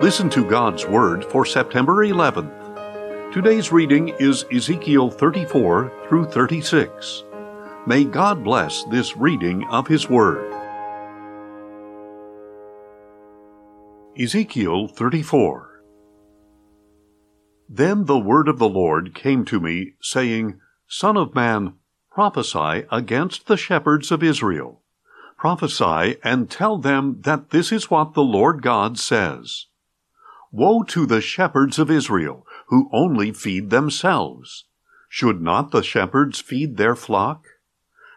[0.00, 3.32] Listen to God's Word for September 11th.
[3.32, 7.24] Today's reading is Ezekiel 34 through 36.
[7.84, 10.54] May God bless this reading of His Word.
[14.16, 15.82] Ezekiel 34
[17.68, 21.74] Then the word of the Lord came to me, saying, Son of man,
[22.08, 24.80] prophesy against the shepherds of Israel.
[25.36, 29.66] Prophesy and tell them that this is what the Lord God says.
[30.50, 34.64] Woe to the shepherds of Israel, who only feed themselves!
[35.08, 37.44] Should not the shepherds feed their flock?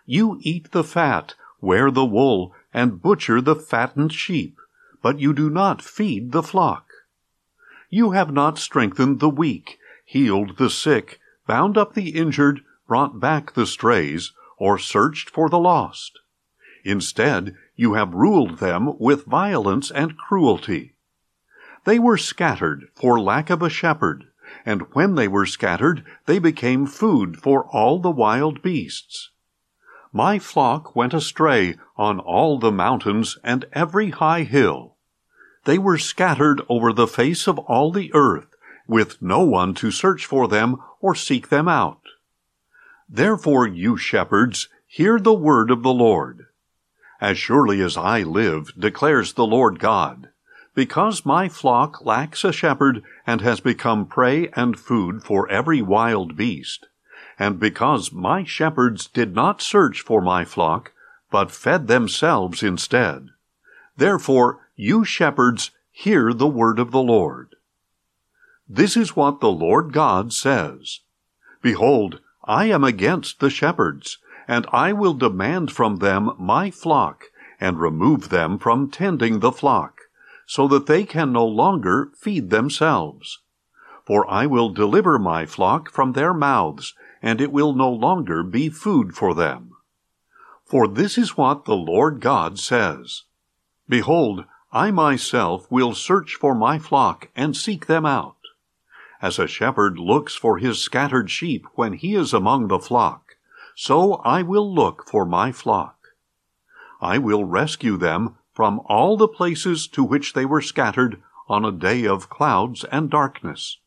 [0.05, 4.58] You eat the fat, wear the wool, and butcher the fattened sheep,
[5.02, 6.88] but you do not feed the flock.
[7.89, 13.53] You have not strengthened the weak, healed the sick, bound up the injured, brought back
[13.53, 16.20] the strays, or searched for the lost.
[16.84, 20.91] Instead, you have ruled them with violence and cruelty.
[21.84, 24.28] They were scattered for lack of a shepherd,
[24.66, 29.30] and when they were scattered, they became food for all the wild beasts.
[30.14, 34.96] My flock went astray on all the mountains and every high hill.
[35.64, 38.56] They were scattered over the face of all the earth,
[38.88, 42.02] with no one to search for them or seek them out.
[43.08, 46.48] Therefore, you shepherds, hear the word of the Lord.
[47.22, 50.30] As surely as I live, declares the Lord God,
[50.73, 56.38] because my flock lacks a shepherd and has become prey and food for every wild
[56.38, 56.88] beast,
[57.38, 60.94] and because my shepherds did not search for my flock,
[61.30, 63.28] but fed themselves instead,
[63.97, 67.56] therefore you shepherds hear the word of the Lord.
[68.67, 71.02] This is what the Lord God says.
[71.61, 77.25] Behold, I am against the shepherds, and I will demand from them my flock,
[77.59, 80.00] and remove them from tending the flock
[80.52, 83.39] so that they can no longer feed themselves.
[84.05, 88.67] For I will deliver my flock from their mouths, and it will no longer be
[88.67, 89.72] food for them.
[90.66, 93.23] For this is what the Lord God says
[93.88, 98.35] Behold, I myself will search for my flock and seek them out.
[99.22, 103.38] As a shepherd looks for his scattered sheep when he is among the flock,
[103.73, 106.09] so I will look for my flock.
[107.00, 111.72] I will rescue them from all the places to which they were scattered on a
[111.72, 113.78] day of clouds and darkness.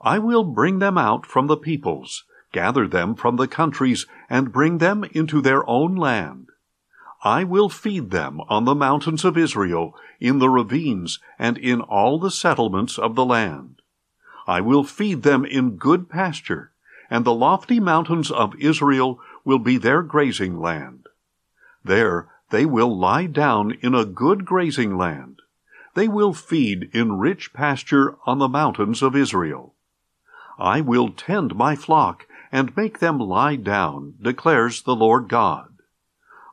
[0.00, 4.78] I will bring them out from the peoples, gather them from the countries, and bring
[4.78, 6.48] them into their own land.
[7.24, 12.18] I will feed them on the mountains of Israel, in the ravines, and in all
[12.18, 13.80] the settlements of the land.
[14.46, 16.72] I will feed them in good pasture,
[17.08, 21.06] and the lofty mountains of Israel will be their grazing land.
[21.84, 25.40] There they will lie down in a good grazing land.
[25.94, 29.74] They will feed in rich pasture on the mountains of Israel.
[30.58, 35.78] I will tend my flock and make them lie down, declares the Lord God.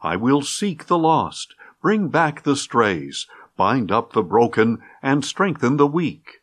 [0.02, 3.28] I will seek the lost, bring back the strays,
[3.58, 6.42] bind up the broken, and strengthen the weak.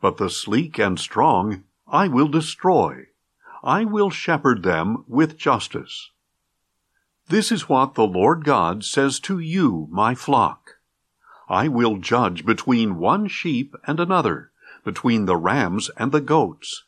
[0.00, 3.06] But the sleek and strong I will destroy.
[3.62, 6.10] I will shepherd them with justice.
[7.28, 10.76] This is what the Lord God says to you, my flock.
[11.46, 14.50] I will judge between one sheep and another,
[14.82, 16.84] between the rams and the goats.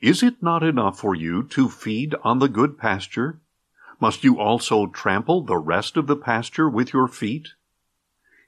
[0.00, 3.40] Is it not enough for you to feed on the good pasture?
[4.00, 7.48] Must you also trample the rest of the pasture with your feet?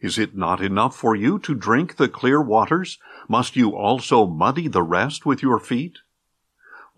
[0.00, 2.98] Is it not enough for you to drink the clear waters?
[3.28, 5.98] Must you also muddy the rest with your feet?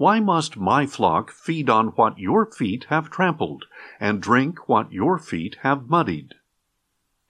[0.02, 3.66] Why must my flock feed on what your feet have trampled,
[4.00, 6.34] and drink what your feet have muddied?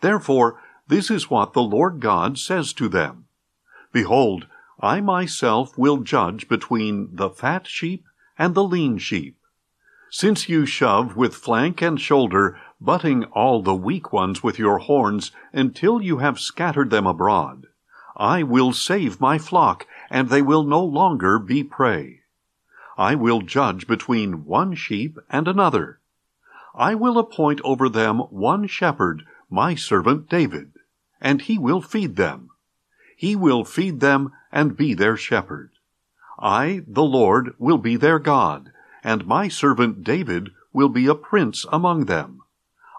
[0.00, 3.27] Therefore, this is what the Lord God says to them
[3.93, 4.47] Behold,
[4.81, 8.06] I myself will judge between the fat sheep
[8.38, 9.37] and the lean sheep.
[10.09, 15.31] Since you shove with flank and shoulder, butting all the weak ones with your horns
[15.52, 17.67] until you have scattered them abroad,
[18.17, 22.21] I will save my flock, and they will no longer be prey.
[22.99, 25.99] I will judge between one sheep and another.
[26.75, 30.73] I will appoint over them one shepherd, my servant David,
[31.21, 32.50] and he will feed them.
[33.17, 35.71] He will feed them and be their shepherd.
[36.39, 38.73] I, the Lord, will be their God,
[39.05, 42.41] and my servant David will be a prince among them.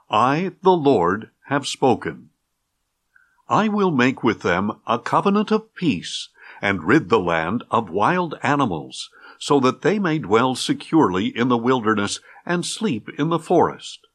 [0.09, 2.29] I, the Lord, have spoken.
[3.49, 6.29] I will make with them a covenant of peace,
[6.61, 9.09] and rid the land of wild animals,
[9.43, 14.07] so that they may dwell securely in the wilderness and sleep in the forest.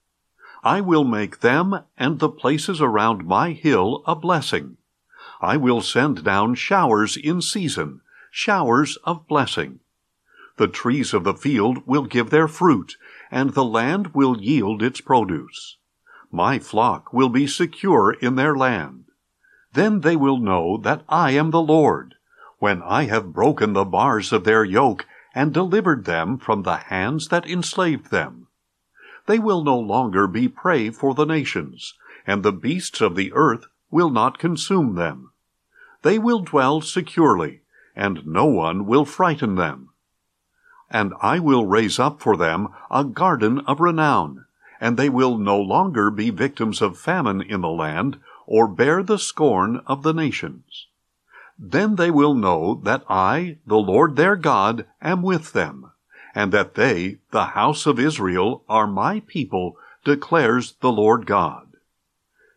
[0.65, 4.79] I will make them and the places around my hill a blessing.
[5.43, 9.81] I will send down showers in season, showers of blessing.
[10.57, 12.97] The trees of the field will give their fruit,
[13.31, 15.77] and the land will yield its produce.
[16.33, 19.05] My flock will be secure in their land.
[19.75, 22.15] Then they will know that I am the Lord,
[22.61, 25.05] when I have broken the bars of their yoke
[25.35, 28.47] and delivered them from the hands that enslaved them.
[29.27, 31.95] They will no longer be prey for the nations,
[32.27, 35.33] and the beasts of the earth will not consume them.
[36.03, 37.63] They will dwell securely,
[37.95, 39.91] and no one will frighten them.
[40.91, 44.47] And I will raise up for them a garden of renown,
[44.81, 49.19] and they will no longer be victims of famine in the land, or bear the
[49.19, 50.88] scorn of the nations.
[51.59, 55.91] Then they will know that I, the Lord their God, am with them,
[56.35, 61.77] and that they, the house of Israel, are my people, declares the Lord God.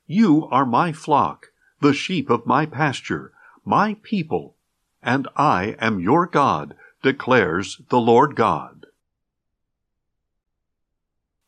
[0.05, 1.47] You are my flock,
[1.79, 3.33] the sheep of my pasture,
[3.65, 4.55] my people,
[5.01, 8.85] and I am your God, declares the Lord God.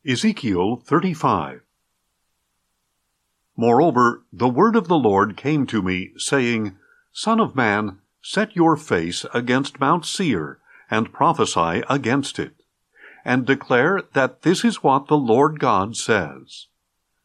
[0.04, 1.60] Ezekiel 35
[3.56, 6.76] Moreover, the word of the Lord came to me, saying,
[7.16, 10.58] Son of man, set your face against Mount Seir,
[10.90, 12.56] and prophesy against it,
[13.24, 16.66] and declare that this is what the Lord God says.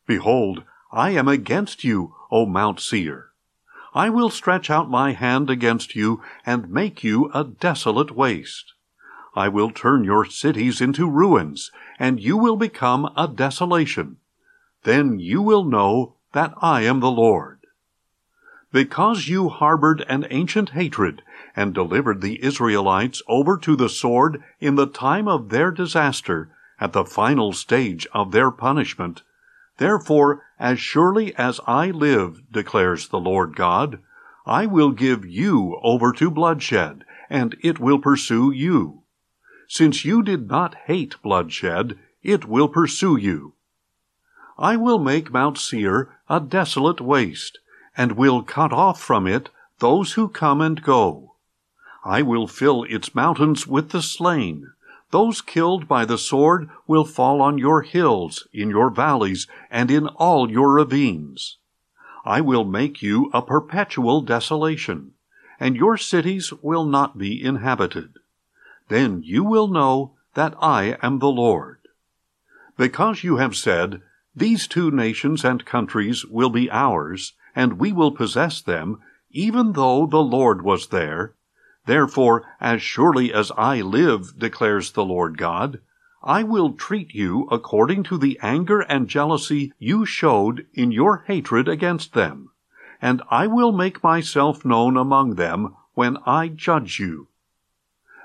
[0.06, 3.32] Behold, I am against you, O Mount Seir.
[3.96, 8.74] I will stretch out my hand against you, and make you a desolate waste.
[9.36, 14.18] I will turn your cities into ruins, and you will become a desolation.
[14.84, 17.59] Then you will know that I am the Lord.
[18.72, 21.24] Because you harbored an ancient hatred
[21.56, 26.50] and delivered the Israelites over to the sword in the time of their disaster,
[26.80, 29.24] at the final stage of their punishment,
[29.78, 34.00] therefore, as surely as I live, declares the Lord God,
[34.46, 39.04] I will give you over to bloodshed, and it will pursue you.
[39.68, 43.54] Since you did not hate bloodshed, it will pursue you.
[44.58, 47.60] I will make Mount Seir a desolate waste,
[48.00, 49.50] and will cut off from it
[49.80, 51.36] those who come and go.
[52.06, 54.72] I will fill its mountains with the slain.
[55.12, 60.08] Those killed by the sword will fall on your hills, in your valleys, and in
[60.08, 61.58] all your ravines.
[62.24, 65.12] I will make you a perpetual desolation,
[65.60, 68.14] and your cities will not be inhabited.
[68.88, 71.80] Then you will know that I am the Lord.
[72.78, 74.02] Because you have said,
[74.34, 79.00] These two nations and countries will be ours, and we will possess them,
[79.32, 81.34] even though the Lord was there.
[81.86, 85.80] Therefore, as surely as I live, declares the Lord God,
[86.22, 91.68] I will treat you according to the anger and jealousy you showed in your hatred
[91.68, 92.52] against them,
[93.02, 97.30] and I will make myself known among them when I judge you.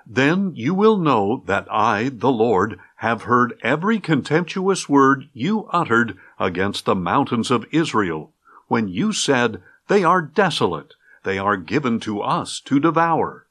[0.07, 6.19] Then you will know that I, the Lord, have heard every contemptuous word you uttered
[6.39, 8.34] against the mountains of Israel
[8.69, 13.47] when you said, They are desolate, they are given to us to devour.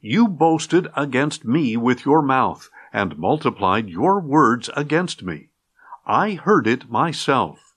[0.00, 5.48] You boasted against me with your mouth, and multiplied your words against me.
[6.06, 7.74] I heard it myself.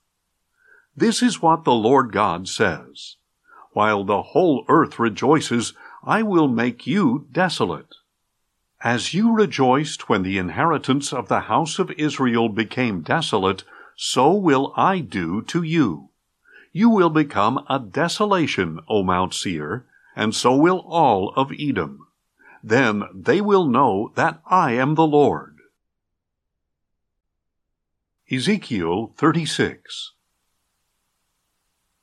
[0.96, 3.16] This is what the Lord God says.
[3.72, 7.94] While the whole earth rejoices, I will make you desolate.
[8.82, 13.64] As you rejoiced when the inheritance of the house of Israel became desolate,
[13.96, 16.10] so will I do to you.
[16.76, 22.06] You will become a desolation, O Mount Seir, and so will all of Edom.
[22.62, 25.56] Then they will know that I am the Lord.
[28.30, 30.12] Ezekiel 36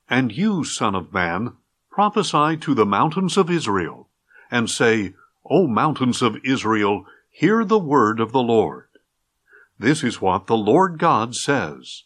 [0.09, 1.53] And you, Son of Man,
[1.91, 4.09] prophesy to the mountains of Israel,
[4.49, 5.13] and say,
[5.47, 8.87] O mountains of Israel, hear the word of the Lord.
[9.77, 12.05] This is what the Lord God says.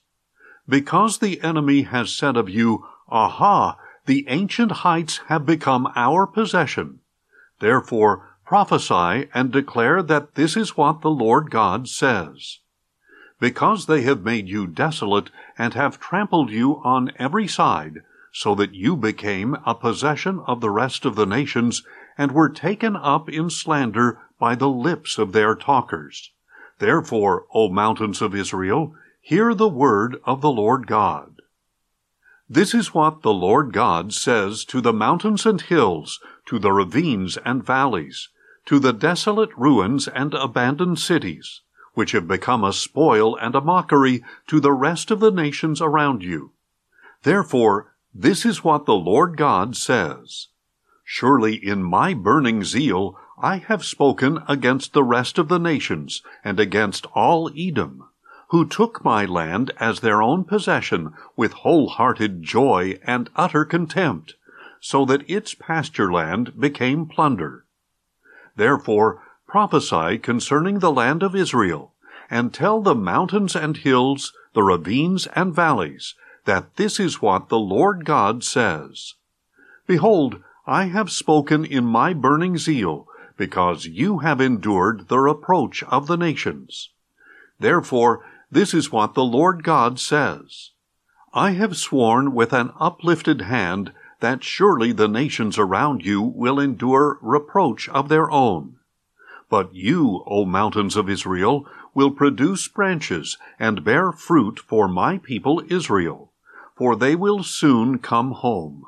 [0.68, 7.00] Because the enemy has said of you, Aha, the ancient heights have become our possession.
[7.60, 12.60] Therefore prophesy and declare that this is what the Lord God says.
[13.40, 18.74] Because they have made you desolate and have trampled you on every side, so that
[18.74, 21.84] you became a possession of the rest of the nations
[22.18, 26.32] and were taken up in slander by the lips of their talkers.
[26.80, 28.96] Therefore, O mountains of Israel,
[29.28, 31.42] Hear the word of the Lord God.
[32.48, 37.38] This is what the Lord God says to the mountains and hills, to the ravines
[37.44, 38.30] and valleys,
[38.68, 41.60] to the desolate ruins and abandoned cities,
[41.94, 46.24] which have become a spoil and a mockery to the rest of the nations around
[46.24, 46.54] you.
[47.24, 50.48] Therefore, This is what the Lord God says.
[51.04, 56.62] Surely in my burning zeal I have spoken against the rest of the nations and
[56.62, 58.06] against all Edom,
[58.50, 64.36] who took my land as their own possession with wholehearted joy and utter contempt,
[64.80, 67.66] so that its pasture land became plunder.
[68.56, 71.94] Therefore prophesy concerning the land of Israel,
[72.30, 77.60] and tell the mountains and hills, the ravines and valleys, that this is what the
[77.60, 79.14] Lord God says.
[79.86, 86.08] Behold, I have spoken in my burning zeal, because you have endured the reproach of
[86.08, 86.90] the nations.
[87.60, 90.72] Therefore, this is what the Lord God says.
[91.34, 97.20] I have sworn with an uplifted hand that surely the nations around you will endure
[97.22, 98.78] reproach of their own.
[99.50, 105.62] But you, O mountains of Israel, will produce branches and bear fruit for my people
[105.70, 106.34] Israel,
[106.76, 108.86] for they will soon come home.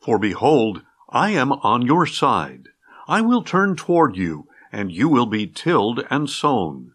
[0.00, 2.68] For behold, I am on your side.
[3.06, 6.93] I will turn toward you, and you will be tilled and sown.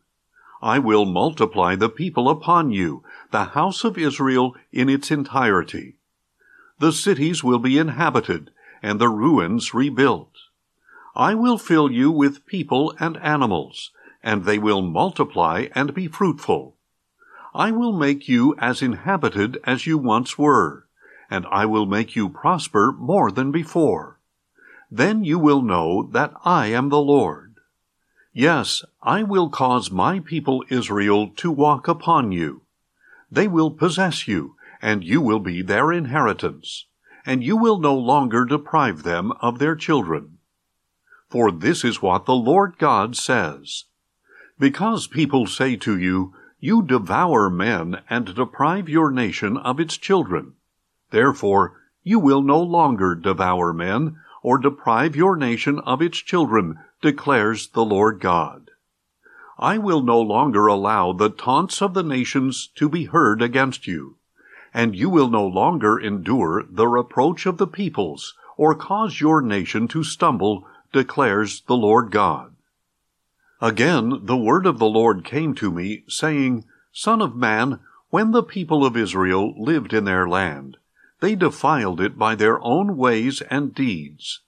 [0.61, 5.97] I will multiply the people upon you, the house of Israel in its entirety.
[6.79, 8.51] The cities will be inhabited,
[8.81, 10.33] and the ruins rebuilt.
[11.15, 13.91] I will fill you with people and animals,
[14.23, 16.75] and they will multiply and be fruitful.
[17.53, 20.85] I will make you as inhabited as you once were
[21.29, 24.19] and I will make you prosper more than before.
[24.89, 27.48] Then you will know that I am the Lord.
[28.33, 32.61] Yes, I will cause my people Israel to walk upon you.
[33.31, 36.85] They will possess you, and you will be their inheritance,
[37.25, 40.37] and you will no longer deprive them of their children.
[41.29, 43.85] For this is what the Lord God says.
[44.57, 50.53] Because people say to you, You devour men and deprive your nation of its children.
[51.11, 57.67] Therefore, you will no longer devour men, or deprive your nation of its children, declares
[57.69, 58.71] the Lord God.
[59.57, 64.15] I will no longer allow the taunts of the nations to be heard against you,
[64.73, 69.87] and you will no longer endure the reproach of the peoples, or cause your nation
[69.89, 72.55] to stumble, declares the Lord God.
[73.61, 77.79] Again the word of the Lord came to me, saying, Son of man,
[78.09, 80.77] when the people of Israel lived in their land,
[81.21, 84.41] they defiled it by their own ways and deeds.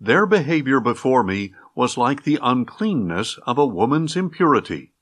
[0.00, 4.92] Their behavior before me was like the uncleanness of a woman's impurity.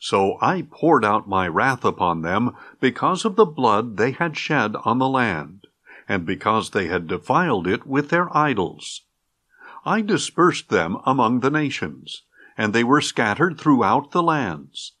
[0.00, 4.74] So I poured out my wrath upon them because of the blood they had shed
[4.84, 5.66] on the land,
[6.08, 9.02] and because they had defiled it with their idols.
[9.84, 12.22] I dispersed them among the nations,
[12.56, 14.92] and they were scattered throughout the lands.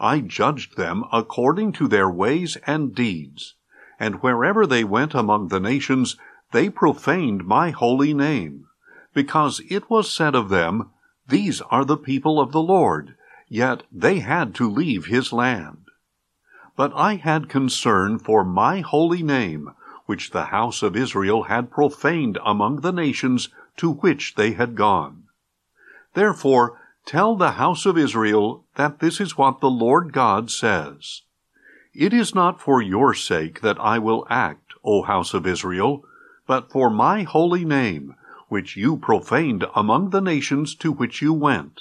[0.00, 3.54] I judged them according to their ways and deeds
[3.98, 6.16] and wherever they went among the nations,
[6.52, 8.66] they profaned my holy name,
[9.12, 10.90] because it was said of them,
[11.26, 13.16] These are the people of the Lord,
[13.48, 15.88] yet they had to leave his land.
[16.76, 19.72] But I had concern for my holy name,
[20.06, 25.24] which the house of Israel had profaned among the nations to which they had gone.
[26.14, 31.22] Therefore, tell the house of Israel that this is what the Lord God says.
[32.00, 36.04] It is not for your sake that I will act, O house of Israel,
[36.46, 38.14] but for my holy name,
[38.46, 41.80] which you profaned among the nations to which you went.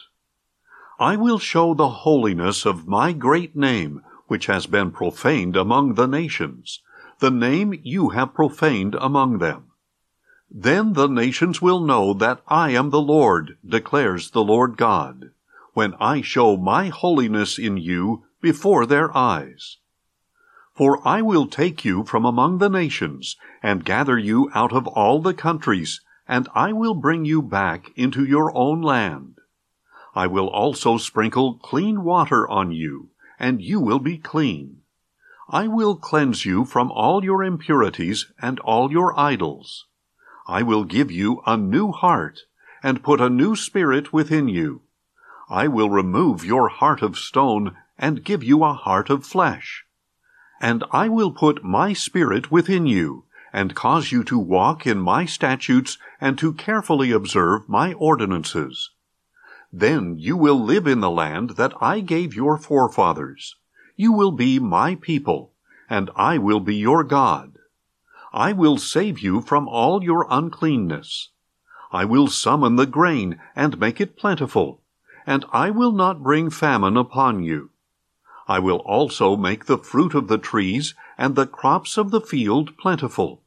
[1.00, 6.08] I will show the holiness of my great name, which has been profaned among the
[6.08, 6.82] nations,
[7.20, 9.66] the name you have profaned among them.
[10.50, 15.30] Then the nations will know that I am the Lord, declares the Lord God,
[15.76, 19.78] when I show my holiness in you before their eyes.
[20.78, 25.20] For I will take you from among the nations, and gather you out of all
[25.20, 29.40] the countries, and I will bring you back into your own land.
[30.14, 34.82] I will also sprinkle clean water on you, and you will be clean.
[35.50, 39.88] I will cleanse you from all your impurities and all your idols.
[40.48, 42.42] I will give you a new heart,
[42.84, 44.84] and put a new spirit within you.
[45.50, 49.87] I will remove your heart of stone, and give you a heart of flesh.
[50.60, 55.26] And I will put my spirit within you, and cause you to walk in my
[55.26, 58.92] statutes, and to carefully observe my ordinances.
[59.72, 63.56] Then you will live in the land that I gave your forefathers.
[63.96, 65.54] You will be my people,
[65.90, 67.58] and I will be your God.
[68.34, 71.30] I will save you from all your uncleanness.
[71.92, 74.82] I will summon the grain and make it plentiful,
[75.26, 77.72] and I will not bring famine upon you.
[78.48, 82.78] I will also make the fruit of the trees and the crops of the field
[82.78, 83.44] plentiful,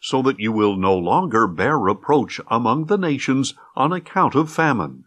[0.00, 5.04] so that you will no longer bear reproach among the nations on account of famine.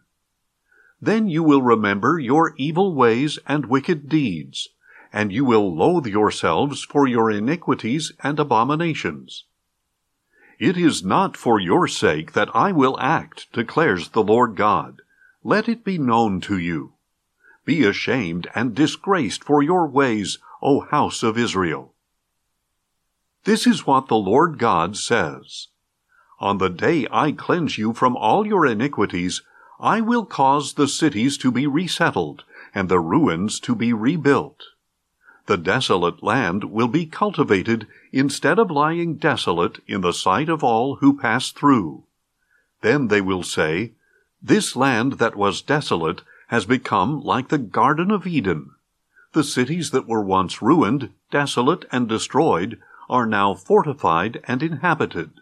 [1.00, 4.70] Then you will remember your evil ways and wicked deeds,
[5.12, 9.44] and you will loathe yourselves for your iniquities and abominations.
[10.58, 15.02] It is not for your sake that I will act, declares the Lord God.
[15.42, 16.93] Let it be known to you.
[17.64, 21.94] Be ashamed and disgraced for your ways, O house of Israel.
[23.44, 25.68] This is what the Lord God says.
[26.40, 29.42] On the day I cleanse you from all your iniquities,
[29.80, 32.44] I will cause the cities to be resettled,
[32.74, 34.62] and the ruins to be rebuilt.
[35.46, 40.96] The desolate land will be cultivated instead of lying desolate in the sight of all
[40.96, 42.04] who pass through.
[42.80, 43.92] Then they will say,
[44.42, 48.70] This land that was desolate has become like the Garden of Eden.
[49.32, 55.32] The cities that were once ruined, desolate, and destroyed are now fortified and inhabited.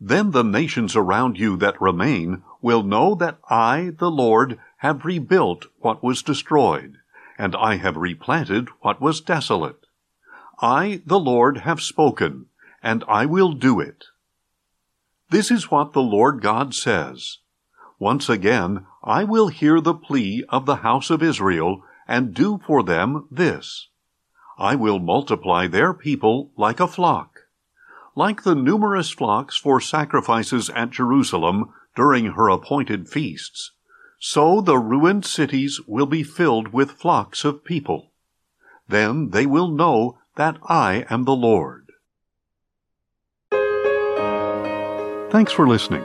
[0.00, 5.66] Then the nations around you that remain will know that I, the Lord, have rebuilt
[5.78, 6.96] what was destroyed,
[7.38, 9.86] and I have replanted what was desolate.
[10.60, 12.46] I, the Lord, have spoken,
[12.82, 14.04] and I will do it.
[15.30, 17.38] This is what the Lord God says.
[17.98, 22.82] Once again, I will hear the plea of the house of Israel, and do for
[22.82, 23.88] them this.
[24.58, 27.40] I will multiply their people like a flock.
[28.16, 33.72] Like the numerous flocks for sacrifices at Jerusalem during her appointed feasts,
[34.18, 38.12] so the ruined cities will be filled with flocks of people.
[38.88, 41.92] Then they will know that I am the Lord.
[45.30, 46.04] Thanks for listening,